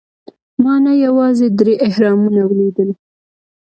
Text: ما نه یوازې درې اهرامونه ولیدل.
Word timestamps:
ما 0.63 0.73
نه 0.85 0.93
یوازې 1.05 1.47
درې 1.59 1.73
اهرامونه 1.87 2.41
ولیدل. 2.45 2.89